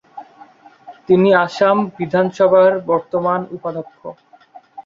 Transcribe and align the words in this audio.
তিনি 1.07 1.29
আসাম 1.45 1.77
বিধানসভার 1.97 2.71
বর্তমান 2.89 3.39
উপাধ্যক্ষ। 3.51 4.01